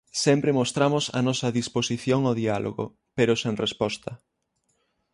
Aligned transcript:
Sempre 0.23 0.51
mostramos 0.59 1.05
a 1.17 1.19
nosa 1.27 1.49
disposición 1.59 2.21
ao 2.25 2.37
diálogo, 2.41 2.85
pero 3.17 3.33
sen 3.41 3.53
resposta. 3.65 4.11